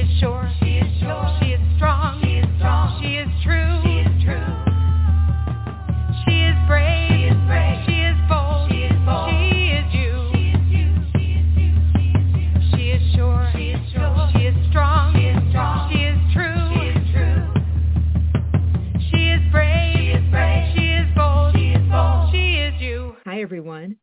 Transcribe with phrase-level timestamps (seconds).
[0.00, 0.50] is sure.
[0.62, 1.39] She is sure.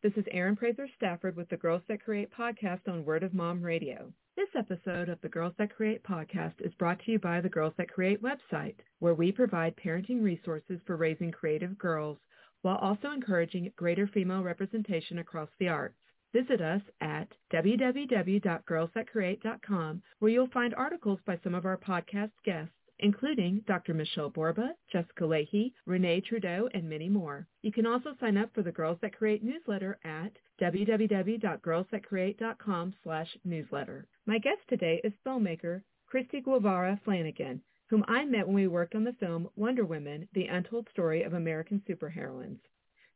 [0.07, 3.61] This is Erin Prather Stafford with the Girls That Create podcast on Word of Mom
[3.61, 4.13] Radio.
[4.37, 7.73] This episode of the Girls That Create podcast is brought to you by the Girls
[7.77, 12.17] That Create website, where we provide parenting resources for raising creative girls
[12.61, 15.97] while also encouraging greater female representation across the arts.
[16.31, 23.61] Visit us at www.girlsthatcreate.com, where you'll find articles by some of our podcast guests including
[23.67, 23.93] Dr.
[23.93, 27.45] Michelle Borba, Jessica Lahey, Renee Trudeau, and many more.
[27.61, 34.07] You can also sign up for the Girls That Create newsletter at www.girlsthatcreate.com slash newsletter.
[34.25, 39.03] My guest today is filmmaker Kristy Guevara Flanagan, whom I met when we worked on
[39.03, 42.59] the film Wonder Women, The Untold Story of American Superheroines.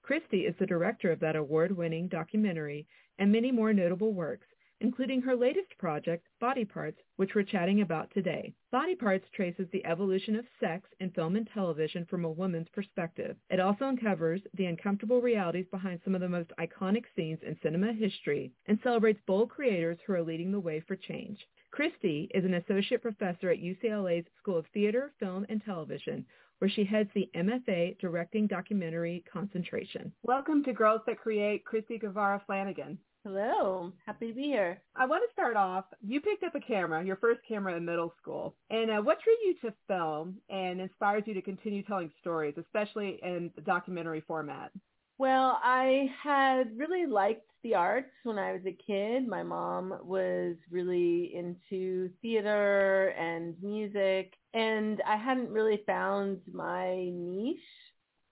[0.07, 4.45] Kristy is the director of that award-winning documentary and many more notable works,
[4.81, 8.53] including her latest project, Body Parts, which we're chatting about today.
[8.71, 13.37] Body Parts traces the evolution of sex in film and television from a woman's perspective.
[13.49, 17.93] It also uncovers the uncomfortable realities behind some of the most iconic scenes in cinema
[17.93, 21.39] history and celebrates bold creators who are leading the way for change.
[21.71, 26.25] Kristy is an associate professor at UCLA's School of Theater, Film, and Television,
[26.57, 30.11] where she heads the MFA Directing Documentary concentration.
[30.23, 32.97] Welcome to Girls That Create, Kristy Guevara Flanagan.
[33.23, 33.93] Hello.
[34.07, 34.81] Happy to be here.
[34.95, 35.85] I want to start off.
[36.01, 38.55] You picked up a camera, your first camera in middle school.
[38.71, 43.19] And uh, what drew you to film and inspires you to continue telling stories, especially
[43.21, 44.71] in the documentary format?
[45.19, 49.27] Well, I had really liked the arts when I was a kid.
[49.27, 57.59] My mom was really into theater and music, and I hadn't really found my niche,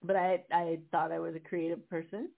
[0.02, 2.30] but I I thought I was a creative person.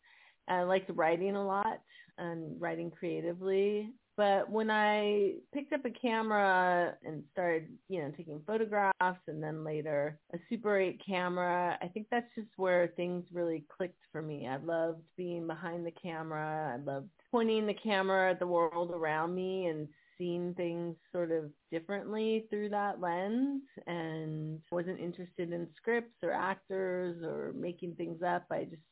[0.48, 1.80] I liked writing a lot
[2.18, 3.90] and writing creatively.
[4.14, 9.64] But when I picked up a camera and started, you know, taking photographs and then
[9.64, 14.46] later a Super 8 camera, I think that's just where things really clicked for me.
[14.46, 16.74] I loved being behind the camera.
[16.74, 19.88] I loved pointing the camera at the world around me and
[20.18, 27.22] seeing things sort of differently through that lens and wasn't interested in scripts or actors
[27.24, 28.44] or making things up.
[28.50, 28.82] I just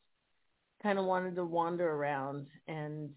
[0.82, 3.10] kind of wanted to wander around and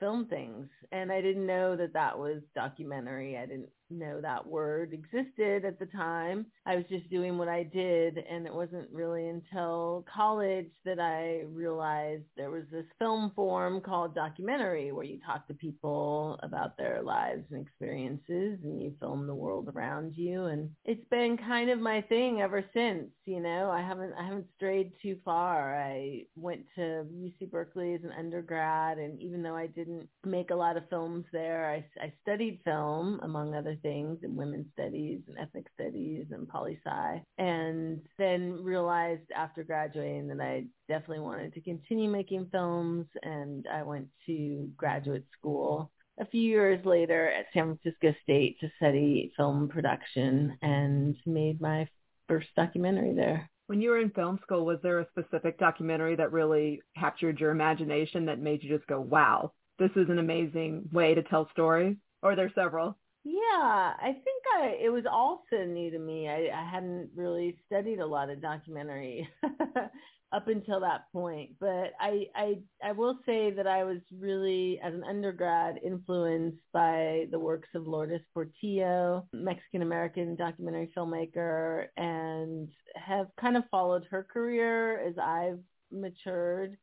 [0.00, 3.36] film things and I didn't know that that was documentary.
[3.36, 6.46] I didn't know that word existed at the time.
[6.66, 11.44] I was just doing what I did and it wasn't really until college that I
[11.48, 17.02] realized there was this film form called documentary where you talk to people about their
[17.02, 21.80] lives and experiences and you film the world around you and it's been kind of
[21.80, 23.70] my thing ever since, you know.
[23.70, 25.74] I haven't I haven't strayed too far.
[25.76, 30.54] I went to UC Berkeley as an undergrad and even though I didn't make a
[30.54, 35.38] lot of films there, I I studied film among other things in women's studies and
[35.38, 41.60] ethnic studies and poli sci and then realized after graduating that I definitely wanted to
[41.60, 45.90] continue making films and I went to graduate school
[46.20, 51.86] a few years later at San Francisco State to study film production and made my
[52.28, 53.48] first documentary there.
[53.66, 57.50] When you were in film school, was there a specific documentary that really captured your
[57.50, 61.96] imagination that made you just go, wow, this is an amazing way to tell stories?
[62.22, 62.96] Or are several?
[63.30, 66.28] Yeah, I think I it was also new to me.
[66.28, 69.28] I, I hadn't really studied a lot of documentary
[70.32, 74.94] up until that point, but I, I I will say that I was really as
[74.94, 83.26] an undergrad influenced by the works of Lourdes Portillo, Mexican American documentary filmmaker, and have
[83.38, 85.60] kind of followed her career as I've
[85.92, 86.78] matured.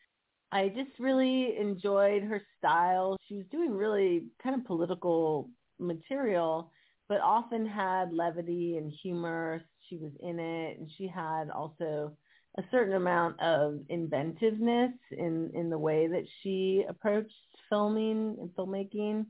[0.52, 3.18] I just really enjoyed her style.
[3.28, 6.72] She was doing really kind of political material,
[7.08, 9.64] but often had levity and humor.
[9.90, 12.18] She was in it, and she had also
[12.58, 17.34] a certain amount of inventiveness in in the way that she approached
[17.70, 19.26] filming and filmmaking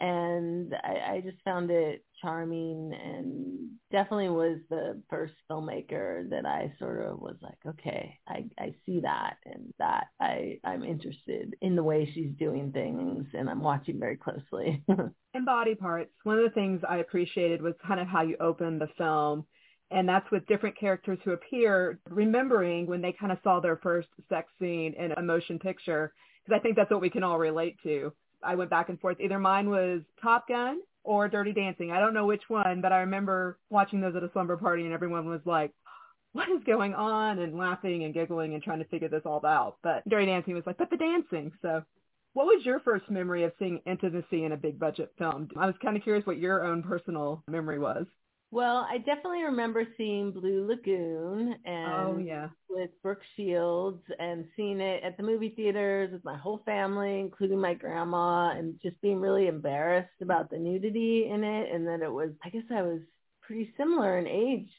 [0.00, 6.72] and I, I just found it charming and definitely was the first filmmaker that I
[6.78, 11.76] sort of was like, okay, I, I see that and that I, I'm interested in
[11.76, 14.82] the way she's doing things and I'm watching very closely.
[15.34, 18.80] in body parts, one of the things I appreciated was kind of how you opened
[18.80, 19.44] the film
[19.90, 24.08] and that's with different characters who appear remembering when they kind of saw their first
[24.30, 27.76] sex scene in a motion picture because I think that's what we can all relate
[27.84, 28.12] to
[28.44, 29.18] I went back and forth.
[29.20, 31.92] Either mine was Top Gun or Dirty Dancing.
[31.92, 34.92] I don't know which one, but I remember watching those at a slumber party and
[34.92, 35.70] everyone was like,
[36.32, 39.76] what is going on and laughing and giggling and trying to figure this all out.
[39.82, 41.52] But Dirty Dancing was like, but the dancing.
[41.62, 41.84] So
[42.32, 45.48] what was your first memory of seeing intimacy in a big budget film?
[45.56, 48.06] I was kind of curious what your own personal memory was.
[48.54, 52.48] Well, I definitely remember seeing Blue Lagoon oh, and oh, yeah.
[52.70, 57.60] with Brooke Shields and seeing it at the movie theaters with my whole family, including
[57.60, 62.12] my grandma, and just being really embarrassed about the nudity in it and that it
[62.12, 63.00] was I guess I was
[63.42, 64.70] pretty similar in age.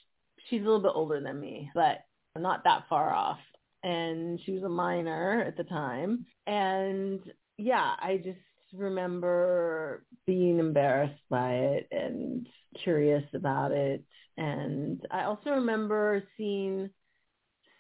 [0.49, 2.05] She's a little bit older than me, but
[2.37, 3.39] not that far off.
[3.83, 6.25] And she was a minor at the time.
[6.47, 7.19] And
[7.57, 8.39] yeah, I just
[8.77, 12.47] remember being embarrassed by it and
[12.83, 14.03] curious about it.
[14.37, 16.89] And I also remember seeing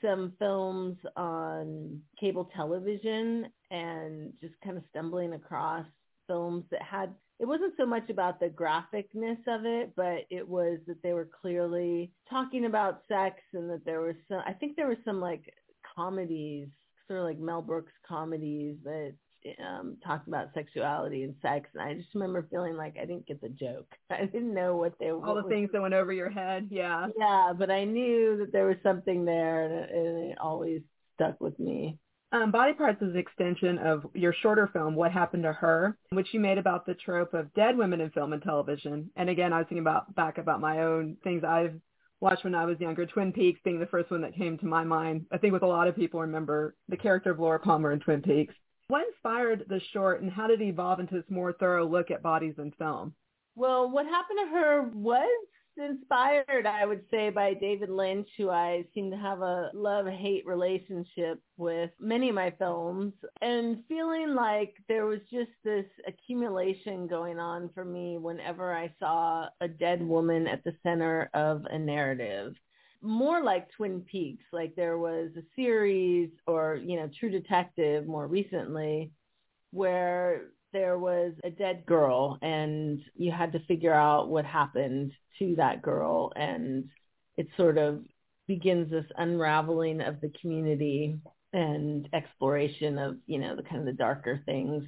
[0.01, 5.85] some films on cable television and just kind of stumbling across
[6.27, 10.79] films that had it wasn't so much about the graphicness of it, but it was
[10.87, 14.87] that they were clearly talking about sex and that there was some I think there
[14.87, 15.53] were some like
[15.95, 16.67] comedies,
[17.07, 19.15] sort of like Mel Brooks comedies that
[19.59, 23.41] um, talked about sexuality and sex, and I just remember feeling like I didn't get
[23.41, 23.87] the joke.
[24.09, 26.67] I didn't know what they were all the was, things that went over your head.
[26.71, 30.81] Yeah, yeah, but I knew that there was something there, and it, and it always
[31.15, 31.97] stuck with me.
[32.31, 36.33] Um, Body Parts is an extension of your shorter film, What Happened to Her, which
[36.33, 39.09] you made about the trope of dead women in film and television.
[39.15, 41.79] And again, I was thinking about back about my own things I've
[42.19, 43.05] watched when I was younger.
[43.05, 45.27] Twin Peaks being the first one that came to my mind.
[45.31, 48.21] I think with a lot of people remember the character of Laura Palmer in Twin
[48.21, 48.53] Peaks.
[48.87, 52.21] What inspired the short and how did it evolve into this more thorough look at
[52.21, 53.15] bodies in film?
[53.55, 55.47] Well, what happened to her was
[55.77, 61.41] inspired, I would say, by David Lynch, who I seem to have a love-hate relationship
[61.57, 67.69] with many of my films, and feeling like there was just this accumulation going on
[67.73, 72.55] for me whenever I saw a dead woman at the center of a narrative
[73.05, 74.43] more like Twin Peaks.
[74.51, 79.11] Like there was a series or, you know, True Detective more recently
[79.71, 85.55] where there was a dead girl and you had to figure out what happened to
[85.55, 86.89] that girl and
[87.37, 88.03] it sort of
[88.47, 91.17] begins this unraveling of the community
[91.53, 94.83] and exploration of, you know, the kind of the darker things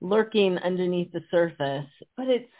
[0.00, 1.86] lurking underneath the surface.
[2.16, 2.50] But it's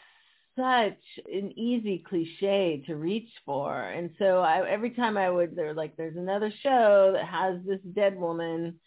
[0.59, 3.81] such an easy cliche to reach for.
[3.81, 7.81] And so I, every time I would, they're like, there's another show that has this
[7.95, 8.81] dead woman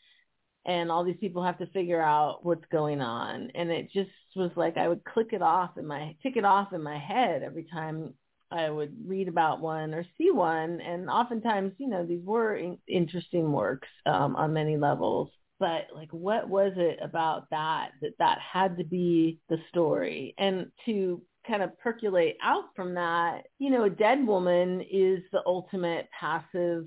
[0.66, 3.52] and all these people have to figure out what's going on.
[3.56, 6.74] And it just was like, I would click it off in my, tick it off
[6.74, 8.14] in my head every time
[8.52, 10.82] I would read about one or see one.
[10.82, 15.30] And oftentimes, you know, these were in- interesting works um, on many levels
[15.62, 20.72] but like what was it about that that that had to be the story and
[20.86, 26.08] to kind of percolate out from that, you know, a dead woman is the ultimate
[26.18, 26.86] passive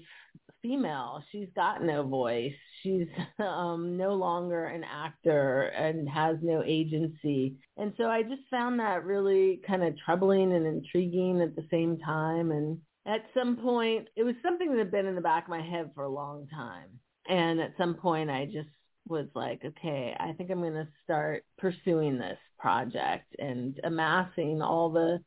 [0.63, 1.23] female.
[1.31, 2.55] She's got no voice.
[2.83, 3.07] She's
[3.39, 7.57] um, no longer an actor and has no agency.
[7.77, 11.99] And so I just found that really kind of troubling and intriguing at the same
[11.99, 12.51] time.
[12.51, 15.63] And at some point, it was something that had been in the back of my
[15.63, 16.89] head for a long time.
[17.29, 18.69] And at some point, I just
[19.07, 24.89] was like, okay, I think I'm going to start pursuing this project and amassing all
[24.89, 25.19] the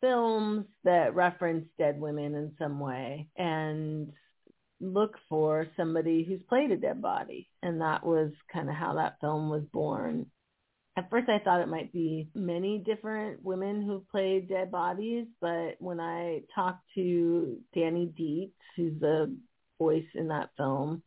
[0.00, 4.10] films that reference dead women in some way and
[4.80, 7.46] look for somebody who's played a dead body.
[7.62, 10.30] And that was kind of how that film was born.
[10.96, 15.74] At first I thought it might be many different women who played dead bodies, but
[15.80, 19.36] when I talked to Danyi Deats, who's the
[19.78, 21.02] voice in that film,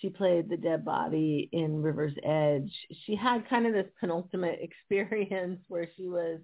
[0.00, 2.72] she played the dead body in River's Edge.
[3.04, 6.40] She had kind of this penultimate experience where she was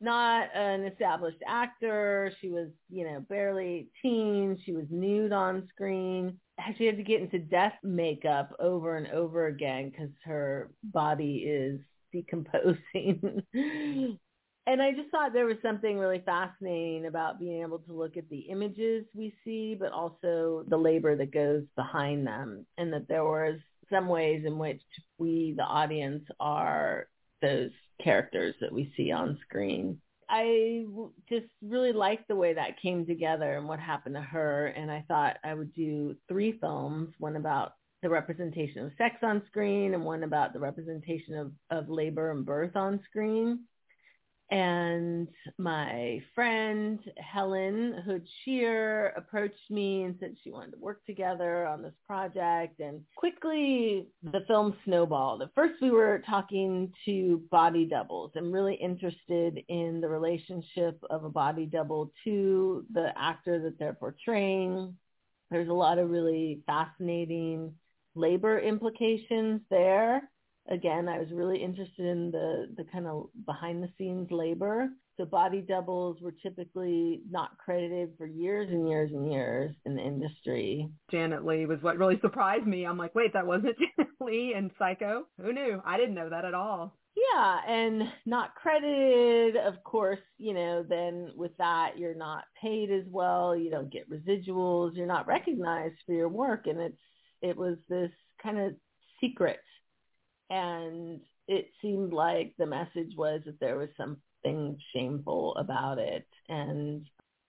[0.00, 2.32] not an established actor.
[2.40, 4.58] She was, you know, barely 18.
[4.64, 6.38] She was nude on screen.
[6.76, 11.80] She had to get into death makeup over and over again because her body is
[12.12, 13.42] decomposing.
[14.68, 18.28] and I just thought there was something really fascinating about being able to look at
[18.28, 23.24] the images we see, but also the labor that goes behind them, and that there
[23.24, 23.58] was
[23.88, 24.82] some ways in which
[25.16, 27.08] we, the audience, are
[27.40, 27.70] those
[28.04, 29.98] characters that we see on screen.
[30.28, 30.84] I
[31.30, 35.02] just really liked the way that came together and what happened to her, and I
[35.08, 37.72] thought I would do three films, one about
[38.02, 42.44] the representation of sex on screen and one about the representation of, of labor and
[42.44, 43.60] birth on screen
[44.50, 45.28] And
[45.58, 51.82] my friend Helen Hood Scheer approached me and said she wanted to work together on
[51.82, 52.80] this project.
[52.80, 55.42] And quickly the film snowballed.
[55.42, 61.24] At first we were talking to body doubles I'm really interested in the relationship of
[61.24, 64.96] a body double to the actor that they're portraying.
[65.50, 67.74] There's a lot of really fascinating
[68.14, 70.30] labor implications there
[70.68, 74.88] again, I was really interested in the, the kind of behind the scenes labor.
[75.16, 80.02] So body doubles were typically not credited for years and years and years in the
[80.02, 80.88] industry.
[81.10, 82.84] Janet Leigh was what really surprised me.
[82.84, 85.24] I'm like, wait, that wasn't Janet Leigh in Psycho?
[85.42, 85.82] Who knew?
[85.84, 86.96] I didn't know that at all.
[87.16, 93.04] Yeah, and not credited, of course, you know, then with that you're not paid as
[93.10, 96.96] well, you don't get residuals, you're not recognized for your work and it's
[97.40, 98.10] it was this
[98.42, 98.72] kind of
[99.20, 99.60] secret
[100.50, 106.26] and it seemed like the message was that there was something shameful about it.
[106.48, 107.06] And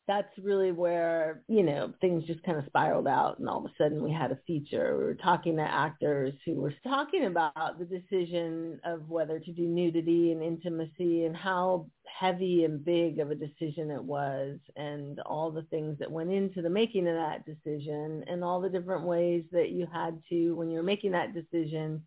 [0.10, 3.74] that's really where you know things just kind of spiraled out and all of a
[3.78, 4.98] sudden we had a feature.
[4.98, 9.68] We were talking to actors who were talking about the decision of whether to do
[9.68, 11.86] nudity and intimacy and how
[12.20, 16.64] heavy and big of a decision it was and all the things that went into
[16.64, 20.72] the making of that decision and all the different ways that you had to when
[20.72, 22.02] you're making that decision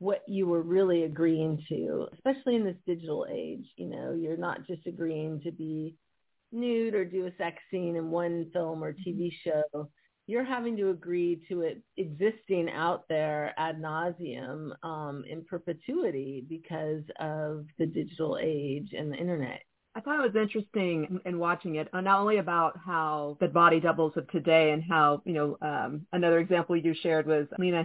[0.00, 3.66] what you were really agreeing to, especially in this digital age.
[3.76, 5.94] You know, you're not just agreeing to be
[6.50, 9.50] nude or do a sex scene in one film or TV mm-hmm.
[9.74, 9.90] show.
[10.26, 17.02] You're having to agree to it existing out there ad nauseum um, in perpetuity because
[17.18, 19.60] of the digital age and the internet.
[19.94, 23.80] I thought it was interesting in watching it, uh, not only about how the body
[23.80, 27.84] doubles of today and how, you know, um, another example you shared was Lena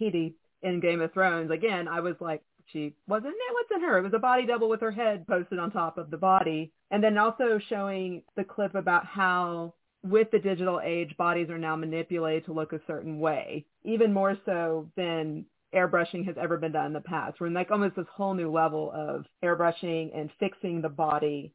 [0.00, 3.54] Headey in Game of Thrones, again, I was like, she wasn't it?
[3.54, 3.98] What's in her?
[3.98, 6.72] It was a body double with her head posted on top of the body.
[6.90, 11.76] And then also showing the clip about how with the digital age, bodies are now
[11.76, 16.86] manipulated to look a certain way, even more so than airbrushing has ever been done
[16.86, 17.40] in the past.
[17.40, 21.52] We're in like almost this whole new level of airbrushing and fixing the body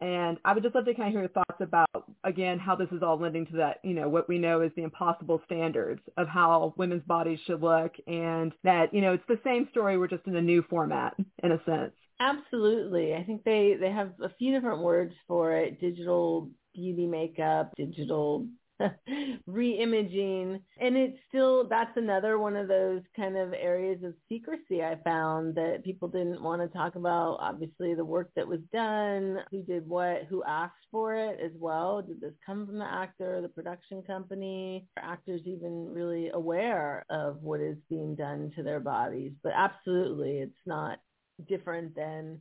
[0.00, 1.88] and I would just love to kind of hear your thoughts about,
[2.24, 4.82] again, how this is all lending to that, you know, what we know is the
[4.82, 9.68] impossible standards of how women's bodies should look and that, you know, it's the same
[9.70, 9.98] story.
[9.98, 11.92] We're just in a new format in a sense.
[12.20, 13.14] Absolutely.
[13.14, 15.80] I think they, they have a few different words for it.
[15.80, 18.46] Digital beauty makeup, digital
[19.46, 20.60] re-imaging.
[20.80, 25.54] And it's still that's another one of those kind of areas of secrecy i found
[25.54, 27.38] that people didn't want to talk about.
[27.40, 32.02] Obviously the work that was done who did what who asked for it as well.
[32.02, 34.86] Did this come from the actor the production company?
[34.96, 39.32] Are actors even really aware of what is being done to their bodies?
[39.42, 40.98] But absolutely it's not
[41.48, 42.40] different than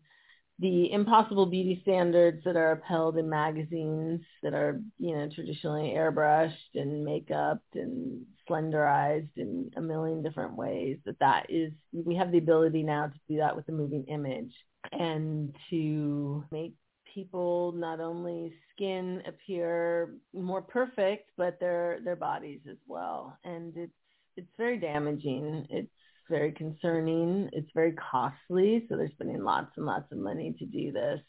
[0.60, 6.74] the impossible beauty standards that are upheld in magazines that are, you know, traditionally airbrushed
[6.74, 12.40] and makeup and slenderized in a million different ways, that that is, we have the
[12.40, 14.54] ability now to do that with a moving image
[14.92, 16.74] and to make
[17.14, 23.38] people not only skin appear more perfect, but their, their bodies as well.
[23.44, 23.92] And it's,
[24.36, 25.68] it's very damaging.
[25.70, 25.92] It's
[26.30, 27.50] very concerning.
[27.54, 31.22] It's very costly, so they're spending lots and lots of money to do this.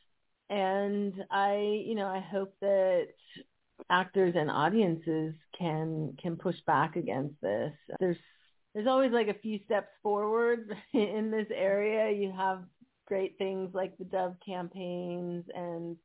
[0.51, 3.09] And I, you know, I hope that
[3.91, 7.73] actors and audiences can can push back against this.
[8.01, 8.17] There's
[8.75, 12.11] there's always like a few steps forward in this area.
[12.11, 12.65] You have
[13.07, 15.97] great things like the Dove campaigns and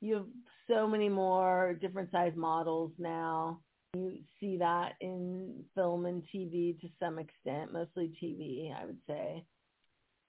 [0.00, 0.26] you have
[0.68, 3.60] so many more different size models now
[3.94, 9.44] you see that in film and TV to some extent, mostly TV, I would say.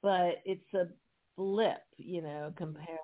[0.02, 0.88] But it's a
[1.38, 2.98] blip, you know, compared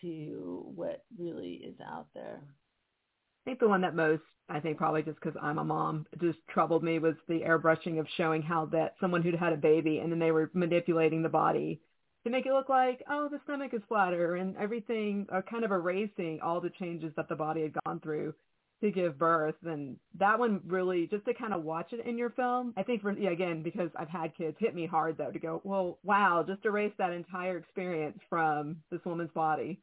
[0.00, 2.40] to what really is out there.
[2.42, 6.38] I think the one that most, I think probably just because I'm a mom, just
[6.48, 10.10] troubled me was the airbrushing of showing how that someone who'd had a baby and
[10.10, 11.80] then they were manipulating the body
[12.24, 15.70] to make it look like, oh, the stomach is flatter and everything, uh, kind of
[15.70, 18.34] erasing all the changes that the body had gone through
[18.80, 22.30] to give birth and that one really just to kind of watch it in your
[22.30, 25.38] film i think for yeah, again because i've had kids hit me hard though to
[25.38, 29.80] go well wow just erase that entire experience from this woman's body.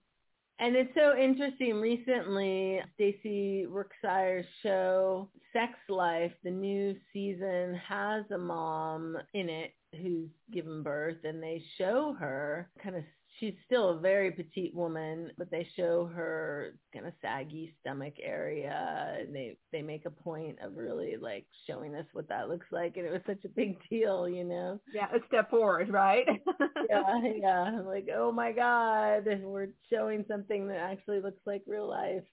[0.58, 8.38] And it's so interesting recently stacy Rukeyser's show sex life the new season has a
[8.38, 13.04] mom in it who's given birth and they show her kind of
[13.39, 19.18] she's still a very petite woman, but they show her kind of saggy stomach area
[19.20, 22.98] and they they make a point of really like showing us what that looks like
[22.98, 24.80] and it was such a big deal, you know.
[24.94, 26.25] Yeah, a step forward, right?
[26.89, 27.80] yeah, yeah.
[27.86, 32.24] Like, oh my God, we're showing something that actually looks like real life.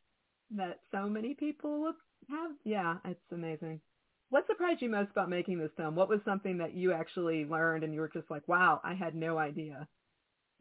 [0.57, 1.97] That so many people look
[2.31, 3.81] have yeah, it's amazing.
[4.31, 5.95] What surprised you most about making this film?
[5.95, 9.15] What was something that you actually learned and you were just like, wow, I had
[9.15, 9.87] no idea?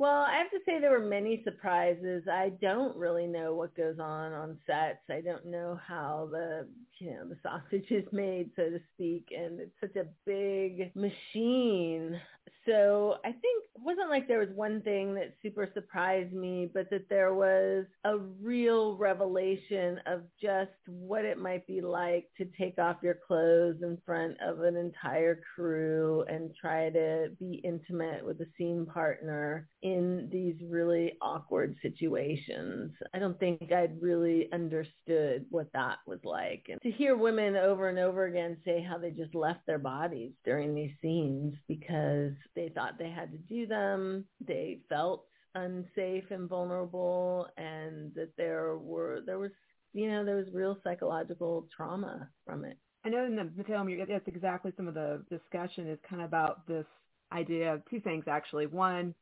[0.01, 2.23] Well, I have to say there were many surprises.
[2.27, 4.97] I don't really know what goes on on sets.
[5.11, 6.67] I don't know how the
[6.97, 12.19] you know the sausage is made, so to speak, and it's such a big machine
[12.65, 17.09] so I think wasn't like there was one thing that super surprised me, but that
[17.09, 22.97] there was a real revelation of just what it might be like to take off
[23.01, 28.47] your clothes in front of an entire crew and try to be intimate with a
[28.57, 32.91] scene partner in these really awkward situations.
[33.13, 36.65] I don't think I'd really understood what that was like.
[36.69, 40.31] And to hear women over and over again say how they just left their bodies
[40.45, 44.25] during these scenes because they thought they had to do them.
[44.45, 45.25] They felt
[45.55, 49.51] unsafe and vulnerable and that there were there was
[49.93, 54.27] you know there was real psychological trauma from it i know in the film that's
[54.27, 56.85] exactly some of the discussion is kind of about this
[57.33, 59.13] idea of two things actually one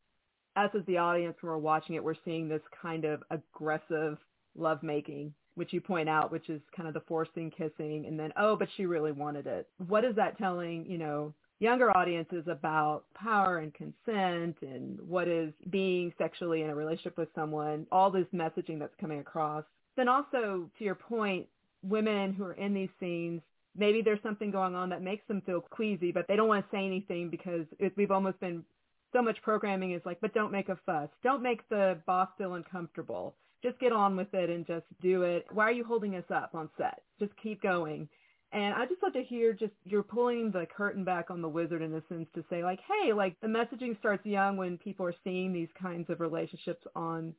[0.56, 4.18] us as the audience when we're watching it we're seeing this kind of aggressive
[4.56, 8.56] lovemaking which you point out which is kind of the forcing kissing and then oh
[8.56, 13.60] but she really wanted it what is that telling you know younger audiences about power
[13.60, 18.80] and consent and what is being sexually in a relationship with someone, all this messaging
[18.80, 19.64] that's coming across.
[19.98, 21.48] Then also, to your point,
[21.84, 23.42] women who are in these scenes,
[23.76, 26.76] maybe there's something going on that makes them feel queasy, but they don't want to
[26.76, 28.64] say anything because it, we've almost been
[29.12, 31.10] so much programming is like, but don't make a fuss.
[31.24, 33.36] Don't make the boss feel uncomfortable.
[33.62, 35.46] Just get on with it and just do it.
[35.52, 37.02] Why are you holding us up on set?
[37.20, 38.08] Just keep going.
[38.52, 41.82] And I just love to hear just you're pulling the curtain back on the wizard
[41.84, 45.14] in a sense to say like, hey, like the messaging starts young when people are
[45.24, 47.36] seeing these kinds of relationships on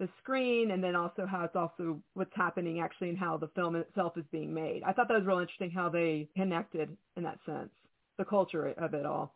[0.00, 3.76] the screen and then also how it's also what's happening actually and how the film
[3.76, 4.82] itself is being made.
[4.84, 7.70] I thought that was real interesting how they connected in that sense,
[8.16, 9.34] the culture of it all.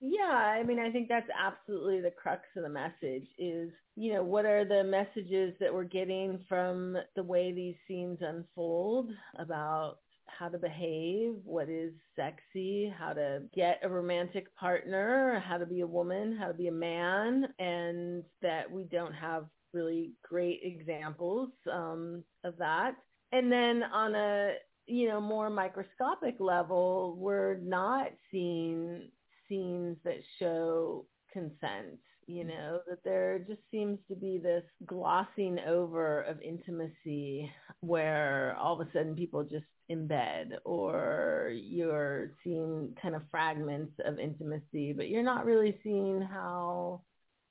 [0.00, 4.22] Yeah, I mean, I think that's absolutely the crux of the message is, you know,
[4.22, 9.98] what are the messages that we're getting from the way these scenes unfold about
[10.38, 15.80] how to behave, what is sexy, how to get a romantic partner, how to be
[15.80, 21.50] a woman, how to be a man, and that we don't have really great examples
[21.72, 22.92] um, of that.
[23.32, 24.52] And then on a
[24.86, 29.10] you know more microscopic level, we're not seeing
[29.48, 36.22] scenes that show consent you know, that there just seems to be this glossing over
[36.22, 43.22] of intimacy where all of a sudden people just embed or you're seeing kind of
[43.30, 47.02] fragments of intimacy, but you're not really seeing how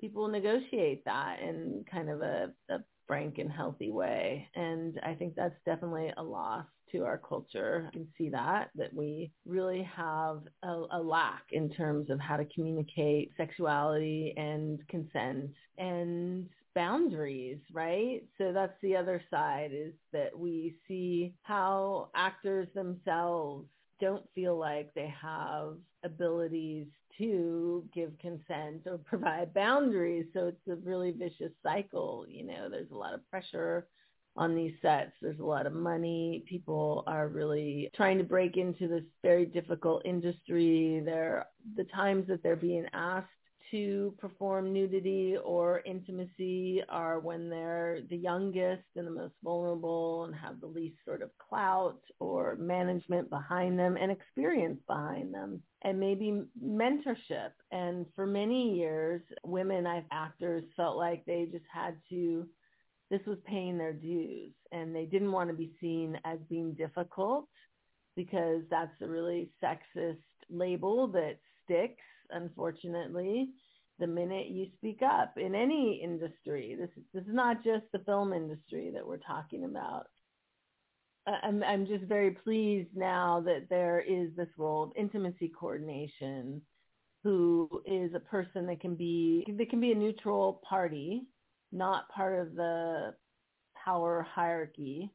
[0.02, 2.80] people negotiate that in kind of a, a
[3.14, 4.50] frank and healthy way.
[4.56, 7.88] And I think that's definitely a loss to our culture.
[7.90, 12.38] I can see that, that we really have a, a, lack in terms of how
[12.38, 18.24] to communicate sexuality and consent and boundaries, right?
[18.40, 23.68] So that's the other side is that we see how actors themselves
[24.04, 26.88] don't feel like they have abilities
[27.18, 30.26] to give consent or provide boundaries.
[30.34, 32.26] So it's a really vicious cycle.
[32.28, 33.88] You know, there's a lot of pressure
[34.36, 35.14] on these sets.
[35.22, 36.44] There's a lot of money.
[36.50, 41.02] People are really trying to break into this very difficult industry.
[41.06, 41.46] They're,
[41.78, 43.30] the times that they're being asked
[43.74, 50.36] to perform nudity or intimacy are when they're the youngest and the most vulnerable and
[50.36, 56.00] have the least sort of clout or management behind them and experience behind them and
[56.00, 57.50] maybe mentorship.
[57.72, 62.48] And for many years, women actors felt like they just had to
[63.10, 67.48] this was paying their dues and they didn't want to be seen as being difficult
[68.16, 70.18] because that's a really sexist
[70.50, 73.50] label that sticks unfortunately
[74.00, 76.76] the minute you speak up in any industry.
[76.80, 80.08] This this is not just the film industry that we're talking about.
[81.26, 86.62] I'm, I'm just very pleased now that there is this role of intimacy coordination
[87.24, 91.28] who is a person that can be that can be a neutral party
[91.74, 93.14] not part of the
[93.84, 95.12] power hierarchy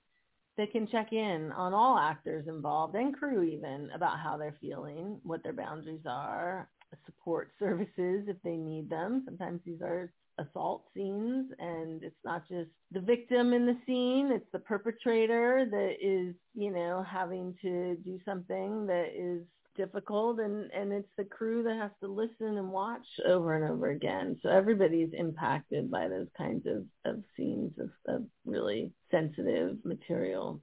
[0.57, 5.21] that can check in on all actors involved and crew even about how they're feeling,
[5.23, 6.69] what their boundaries are,
[7.05, 9.23] support services if they need them.
[9.27, 14.47] Sometimes these are assault scenes and it's not just the victim in the scene it's
[14.53, 19.43] the perpetrator that is you know having to do something that is
[19.77, 23.91] difficult and and it's the crew that has to listen and watch over and over
[23.91, 30.61] again so everybody's impacted by those kinds of of scenes of, of really sensitive material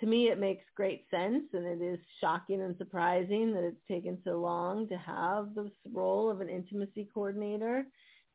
[0.00, 4.18] to me it makes great sense and it is shocking and surprising that it's taken
[4.24, 7.84] so long to have this role of an intimacy coordinator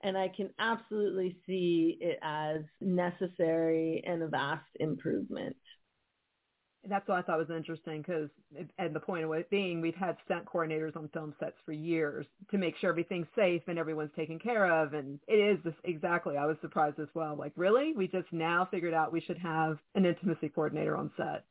[0.03, 5.55] and I can absolutely see it as necessary and a vast improvement
[6.89, 8.29] that's what I thought was interesting because,
[8.77, 12.25] and the point of it being, we've had stunt coordinators on film sets for years
[12.51, 14.93] to make sure everything's safe and everyone's taken care of.
[14.93, 17.35] And it is this, exactly, I was surprised as well.
[17.35, 17.93] Like, really?
[17.95, 21.45] We just now figured out we should have an intimacy coordinator on set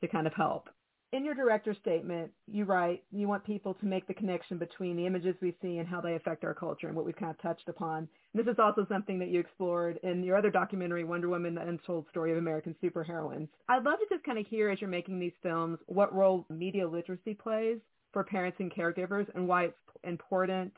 [0.00, 0.68] to kind of help
[1.12, 5.06] in your director statement, you write you want people to make the connection between the
[5.06, 7.68] images we see and how they affect our culture and what we've kind of touched
[7.68, 8.08] upon.
[8.32, 11.66] And this is also something that you explored in your other documentary, Wonder Woman, The
[11.66, 13.48] Untold Story of American Superheroines.
[13.68, 16.86] I'd love to just kind of hear as you're making these films what role media
[16.86, 17.78] literacy plays
[18.12, 20.72] for parents and caregivers and why it's important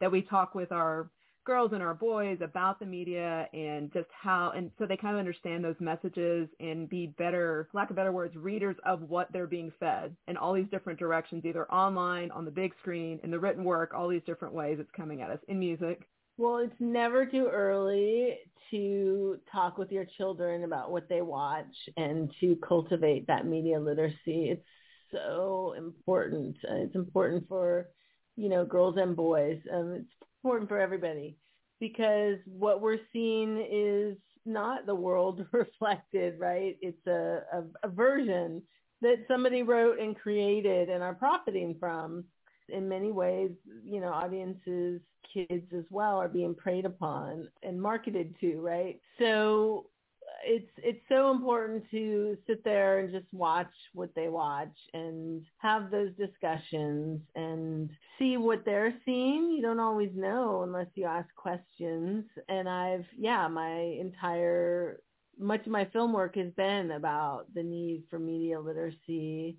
[0.00, 1.10] that we talk with our
[1.44, 5.18] girls and our boys about the media and just how and so they kind of
[5.18, 9.72] understand those messages and be better lack of better words readers of what they're being
[9.78, 13.64] fed in all these different directions either online on the big screen in the written
[13.64, 16.08] work all these different ways it's coming at us in music.
[16.38, 18.38] Well it's never too early
[18.70, 24.50] to talk with your children about what they watch and to cultivate that media literacy.
[24.50, 24.66] It's
[25.12, 26.56] so important.
[26.62, 27.88] It's important for
[28.36, 29.60] you know girls and boys.
[29.72, 31.38] Um, it's important for everybody
[31.80, 36.76] because what we're seeing is not the world reflected, right?
[36.82, 38.62] It's a, a, a version
[39.00, 42.24] that somebody wrote and created and are profiting from.
[42.68, 43.50] In many ways,
[43.84, 45.00] you know, audiences,
[45.32, 49.00] kids as well are being preyed upon and marketed to, right?
[49.18, 49.86] So
[50.44, 55.90] it's it's so important to sit there and just watch what they watch and have
[55.90, 59.50] those discussions and see what they're seeing.
[59.50, 62.24] You don't always know unless you ask questions.
[62.48, 65.00] And I've yeah, my entire
[65.38, 69.58] much of my film work has been about the need for media literacy.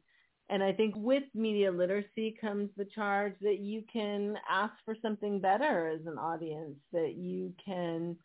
[0.49, 5.41] And I think with media literacy comes the charge that you can ask for something
[5.41, 8.15] better as an audience, that you can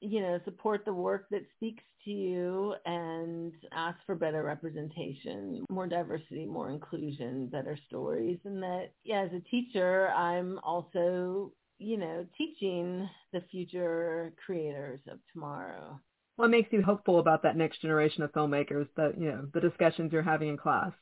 [0.00, 5.86] you know, support the work that speaks to you and ask for better representation, more
[5.86, 8.38] diversity, more inclusion, better stories.
[8.44, 15.18] And that, yeah, as a teacher, I'm also, you know, teaching the future creators of
[15.32, 16.00] tomorrow.
[16.36, 20.12] What makes you hopeful about that next generation of filmmakers that, you know, the discussions
[20.12, 20.92] you're having in class?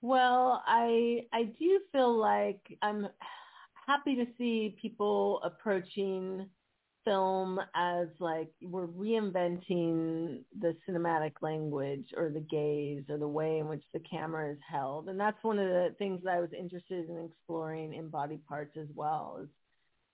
[0.00, 3.08] Well, I I do feel like I'm
[3.86, 6.48] happy to see people approaching
[7.08, 13.68] film as like we're reinventing the cinematic language or the gaze or the way in
[13.68, 15.08] which the camera is held.
[15.08, 18.76] And that's one of the things that I was interested in exploring in body parts
[18.76, 19.48] as well is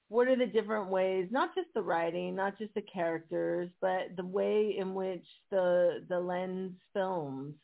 [0.09, 4.25] what are the different ways, not just the writing, not just the characters, but the
[4.25, 7.55] way in which the the lens films,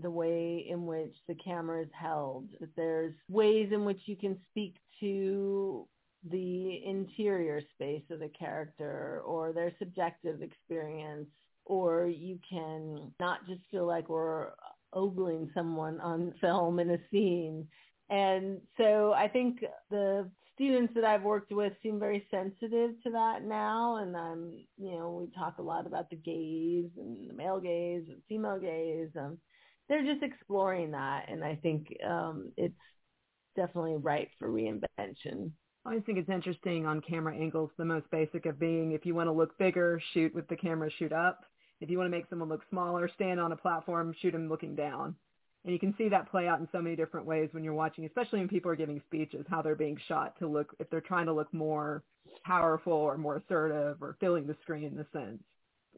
[0.00, 4.38] the way in which the camera is held, that there's ways in which you can
[4.50, 5.88] speak to
[6.30, 11.28] the interior space of the character or their subjective experience
[11.66, 14.50] or you can not just feel like we're
[14.92, 17.66] ogling someone on film in a scene.
[18.08, 19.58] And so I think
[19.90, 23.96] the students that I've worked with seem very sensitive to that now.
[23.96, 28.04] And I'm, you know, we talk a lot about the gaze and the male gaze
[28.08, 29.10] and female gaze.
[29.18, 29.38] Um,
[29.88, 31.26] they're just exploring that.
[31.28, 32.74] And I think um, it's
[33.56, 35.50] definitely ripe for reinvention.
[35.86, 39.14] I always think it's interesting on camera angles, the most basic of being if you
[39.14, 41.44] want to look bigger, shoot with the camera shoot up.
[41.80, 44.74] If you want to make someone look smaller, stand on a platform, shoot them looking
[44.74, 45.14] down.
[45.62, 48.04] And you can see that play out in so many different ways when you're watching,
[48.04, 51.26] especially when people are giving speeches, how they're being shot to look, if they're trying
[51.26, 52.02] to look more
[52.44, 55.40] powerful or more assertive or filling the screen in the sense.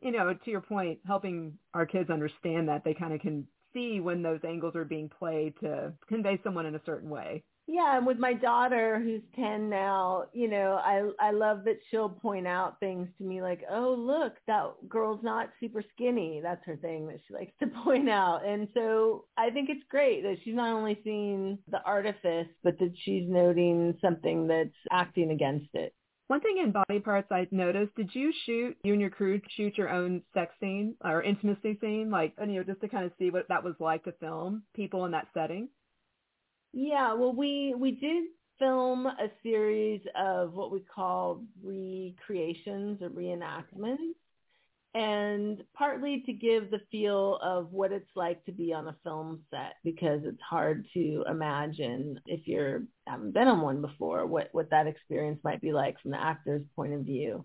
[0.03, 4.01] You know, to your point, helping our kids understand that they kind of can see
[4.01, 7.43] when those angles are being played to convey someone in a certain way.
[7.71, 12.09] Yeah, and with my daughter who's 10 now, you know, I I love that she'll
[12.09, 16.77] point out things to me like, "Oh, look, that girl's not super skinny." That's her
[16.77, 18.47] thing that she likes to point out.
[18.47, 22.95] And so, I think it's great that she's not only seeing the artifice, but that
[23.05, 25.93] she's noting something that's acting against it.
[26.29, 29.77] One thing in body parts I noticed, did you shoot, you and your crew shoot
[29.77, 32.11] your own sex scene or intimacy scene?
[32.11, 35.05] Like, you know, just to kind of see what that was like to film people
[35.05, 35.69] in that setting?
[36.81, 38.27] Yeah, well, we we did
[38.61, 44.15] film a series of what we call recreations or reenactments
[44.95, 49.43] and partly to give the feel of what it's like to be on a film
[49.51, 54.71] set because it's hard to imagine if you're haven't been on one before what what
[54.71, 57.45] that experience might be like from the actor's point of view.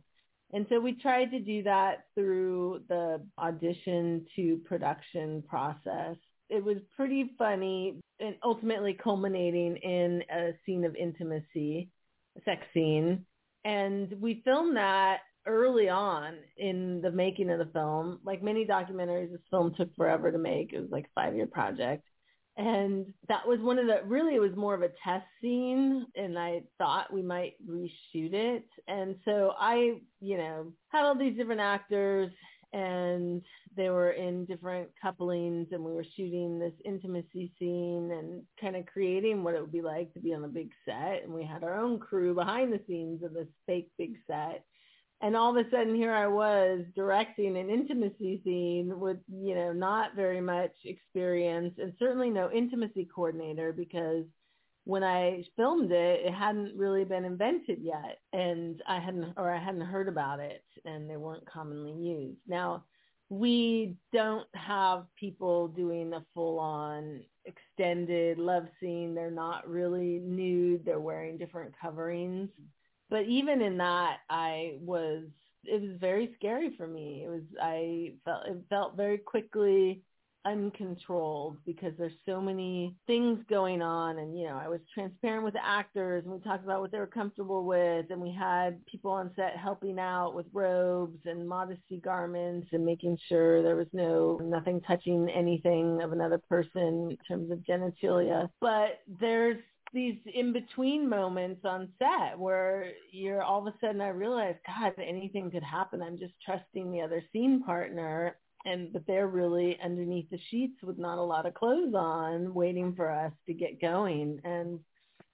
[0.54, 6.18] And so we tried to do that through the audition to production process.
[6.50, 11.90] It was pretty funny and ultimately culminating in a scene of intimacy,
[12.38, 13.26] a sex scene.
[13.66, 18.20] And we filmed that early on in the making of the film.
[18.24, 20.74] Like many documentaries, this film took forever to make.
[20.74, 22.04] It was like a five year project.
[22.56, 26.38] And that was one of the, really it was more of a test scene and
[26.38, 28.66] I thought we might reshoot it.
[28.88, 32.32] And so I, you know, had all these different actors
[32.74, 33.42] and
[33.78, 38.86] they were in different couplings and we were shooting this intimacy scene and kind of
[38.86, 41.24] creating what it would be like to be on a big set.
[41.24, 44.66] And we had our own crew behind the scenes of this fake big set
[45.24, 49.72] and all of a sudden here I was directing an intimacy scene with, you know,
[49.72, 54.26] not very much experience and certainly no intimacy coordinator because
[54.86, 59.64] when I filmed it, it hadn't really been invented yet and I hadn't, or I
[59.64, 62.40] hadn't heard about it and they weren't commonly used.
[62.48, 62.84] Now,
[63.30, 69.16] we don't have people doing a full on extended love scene.
[69.16, 70.86] They're not really nude.
[70.86, 72.50] They're wearing different coverings
[73.14, 75.26] but even in that, I was
[75.66, 77.22] it was very scary for me.
[77.24, 80.02] It was I felt it felt very quickly
[80.46, 84.20] uncontrolled because there's so many things going on.
[84.20, 87.00] And you know I was transparent with the actors and we talked about what they
[87.00, 88.08] were comfortable with.
[88.10, 93.18] And we had people on set helping out with robes and modesty garments and making
[93.28, 98.50] sure there was no nothing touching anything of another person in terms of genitalia.
[98.60, 99.58] But there's
[99.94, 104.94] these in between moments on set where you're all of a sudden I realize, God,
[104.98, 106.02] anything could happen.
[106.02, 110.98] I'm just trusting the other scene partner and but they're really underneath the sheets with
[110.98, 114.80] not a lot of clothes on waiting for us to get going and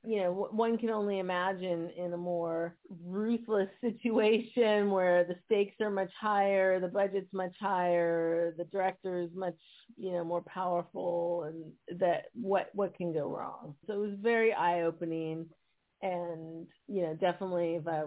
[0.04, 5.90] you know, one can only imagine in a more ruthless situation where the stakes are
[5.90, 9.58] much higher, the budget's much higher, the director is much,
[9.98, 13.76] you know, more powerful and that what, what can go wrong.
[13.88, 15.48] So it was very eye opening
[16.02, 18.04] and, you know, definitely if I,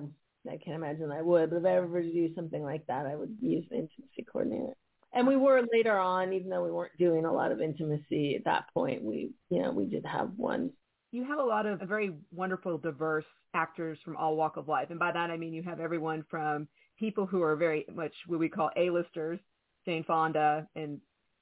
[0.49, 3.05] I can't imagine I would, but if I ever were to do something like that,
[3.05, 4.75] I would use an intimacy coordinator.
[5.15, 8.45] And we were later on, even though we weren't doing a lot of intimacy at
[8.45, 10.71] that point, we, you know, we did have one
[11.13, 14.89] you have a lot of very wonderful, diverse actors from all walk of life.
[14.91, 16.67] And by that, I mean you have everyone from
[16.99, 19.39] people who are very much what we call A-listers,
[19.85, 20.99] Jane Fonda and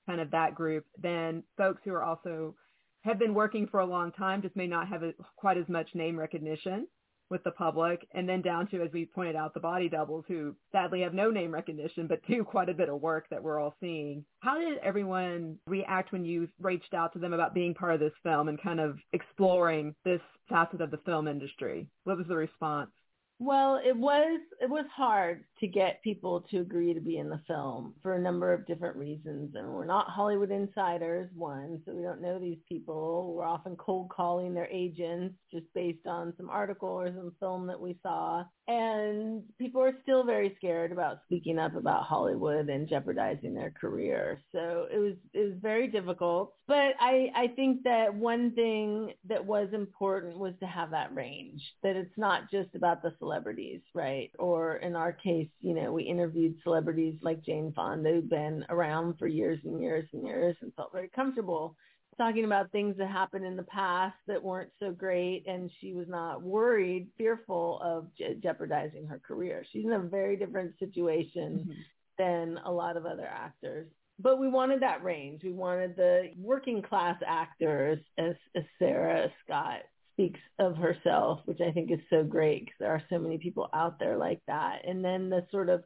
[0.06, 2.56] kind of that group, then folks who are also
[3.02, 5.88] have been working for a long time, just may not have a, quite as much
[5.94, 6.86] name recognition
[7.30, 10.54] with the public, and then down to, as we pointed out, the body doubles who
[10.72, 13.74] sadly have no name recognition, but do quite a bit of work that we're all
[13.80, 14.24] seeing.
[14.40, 18.12] How did everyone react when you reached out to them about being part of this
[18.22, 21.88] film and kind of exploring this facet of the film industry?
[22.04, 22.90] What was the response?
[23.38, 27.40] Well, it was it was hard to get people to agree to be in the
[27.46, 29.54] film for a number of different reasons.
[29.54, 33.34] And we're not Hollywood insiders, one, so we don't know these people.
[33.34, 37.80] We're often cold calling their agents just based on some article or some film that
[37.80, 38.44] we saw.
[38.68, 44.40] And people are still very scared about speaking up about Hollywood and jeopardizing their career.
[44.52, 46.54] So it was it was very difficult.
[46.66, 51.60] But I, I think that one thing that was important was to have that range,
[51.82, 54.30] that it's not just about the celebrities, right?
[54.38, 59.18] Or in our case, you know, we interviewed celebrities like Jane Fonda who've been around
[59.18, 61.76] for years and years and years and felt very comfortable
[62.20, 66.06] talking about things that happened in the past that weren't so great and she was
[66.06, 69.64] not worried, fearful of je- jeopardizing her career.
[69.72, 71.80] She's in a very different situation mm-hmm.
[72.18, 73.88] than a lot of other actors.
[74.18, 75.40] But we wanted that range.
[75.42, 79.80] We wanted the working class actors as, as Sarah Scott
[80.20, 83.68] speaks of herself, which I think is so great because there are so many people
[83.72, 84.80] out there like that.
[84.86, 85.82] And then the sort of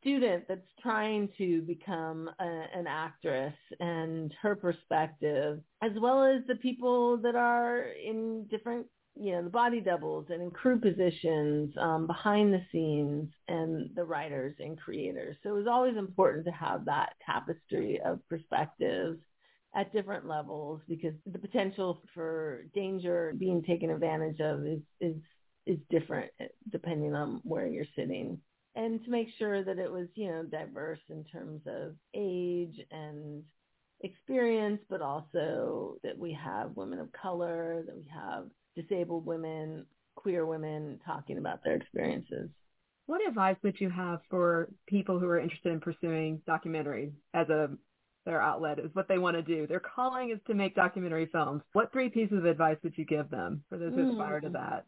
[0.00, 6.56] student that's trying to become a, an actress and her perspective, as well as the
[6.56, 12.06] people that are in different, you know, the body doubles and in crew positions um,
[12.06, 15.36] behind the scenes and the writers and creators.
[15.42, 19.18] So it was always important to have that tapestry of perspectives
[19.76, 25.16] at different levels because the potential for danger being taken advantage of is, is
[25.66, 26.30] is different
[26.70, 28.38] depending on where you're sitting
[28.76, 33.42] and to make sure that it was, you know, diverse in terms of age and
[34.02, 38.44] experience, but also that we have women of color, that we have
[38.76, 42.50] disabled women, queer women talking about their experiences.
[43.06, 47.70] What advice would you have for people who are interested in pursuing documentary as a
[48.26, 49.66] their outlet is what they want to do.
[49.66, 51.62] Their calling is to make documentary films.
[51.72, 54.52] What three pieces of advice would you give them for those who aspire to hmm.
[54.52, 54.84] that?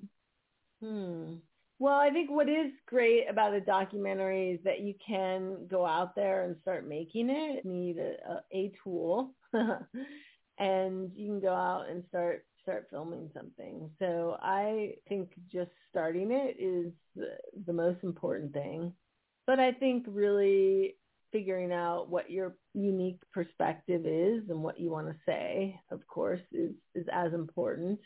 [0.82, 1.34] Hmm.
[1.78, 6.16] Well, I think what is great about a documentary is that you can go out
[6.16, 7.64] there and start making it.
[7.64, 9.32] You need a, a tool,
[10.58, 13.88] and you can go out and start start filming something.
[14.00, 17.28] So I think just starting it is the,
[17.64, 18.92] the most important thing.
[19.46, 20.96] But I think really
[21.32, 26.40] figuring out what your unique perspective is and what you want to say, of course,
[26.52, 27.98] is, is as important.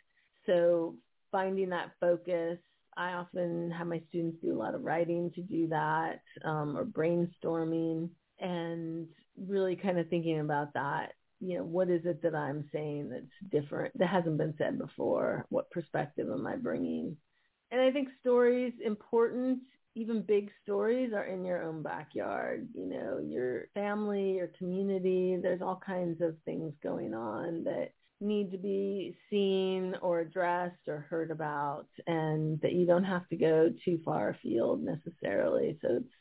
[0.47, 0.97] So
[1.31, 2.59] finding that focus,
[2.97, 6.85] I often have my students do a lot of writing to do that um, or
[6.85, 9.07] brainstorming and
[9.37, 11.13] really kind of thinking about that.
[11.41, 15.47] You know, what is it that I'm saying that's different, that hasn't been said before?
[15.49, 17.17] What perspective am I bringing?
[17.71, 19.61] And I think stories important
[19.95, 25.39] even big stories are in your own backyard, you know, your family, your community.
[25.41, 31.07] There's all kinds of things going on that need to be seen or addressed or
[31.11, 35.79] heard about and that you don't have to go too far afield necessarily.
[35.83, 36.15] So it's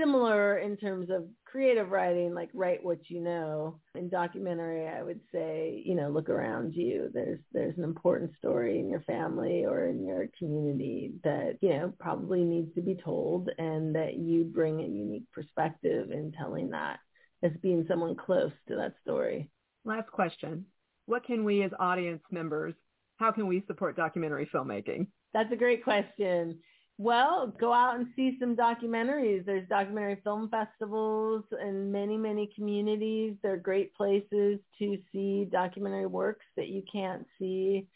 [0.00, 3.78] similar in terms of creative writing, like write what you know.
[3.94, 7.10] In documentary, I would say, you know, look around you.
[7.12, 11.92] There's there's an important story in your family or in your community that, you know,
[11.98, 16.98] probably needs to be told and that you bring a unique perspective in telling that
[17.42, 19.50] as being someone close to that story.
[19.84, 20.66] Last question.
[21.06, 22.74] What can we as audience members,
[23.16, 25.08] how can we support documentary filmmaking?
[25.32, 26.58] That's a great question.
[27.02, 29.46] Well, go out and see some documentaries.
[29.46, 33.36] There's documentary film festivals in many, many communities.
[33.42, 37.86] They're great places to see documentary works that you can't see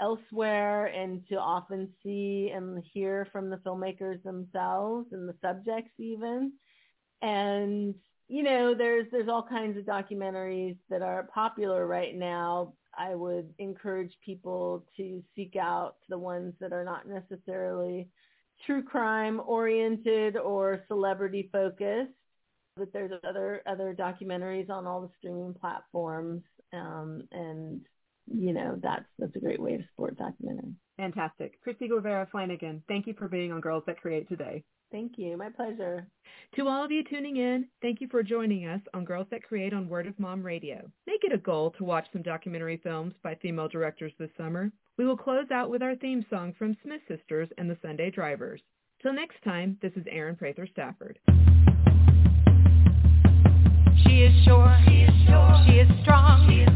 [0.00, 6.52] elsewhere and to often see and hear from the filmmakers themselves and the subjects even.
[7.22, 7.94] And
[8.26, 12.72] you know, there's there's all kinds of documentaries that are popular right now.
[12.98, 18.08] I would encourage people to seek out the ones that are not necessarily
[18.66, 22.12] true crime oriented or celebrity focused.
[22.76, 26.42] But there's other other documentaries on all the streaming platforms,
[26.72, 27.82] um, and
[28.26, 30.74] you know that's that's a great way to support documentary.
[30.96, 32.82] Fantastic, Kristy Guevara-Flanagan.
[32.86, 34.64] Thank you for being on Girls That Create today.
[34.90, 35.36] Thank you.
[35.36, 36.06] My pleasure.
[36.56, 39.72] To all of you tuning in, thank you for joining us on Girls That Create
[39.72, 40.90] on Word of Mom Radio.
[41.06, 44.72] Make it a goal to watch some documentary films by female directors this summer.
[44.96, 48.60] We will close out with our theme song from Smith Sisters and the Sunday Drivers.
[49.00, 51.18] Till next time, this is Erin Prather Stafford.
[54.04, 54.76] She is sure.
[54.88, 55.62] She is sure.
[55.66, 56.48] She is strong.
[56.48, 56.70] She is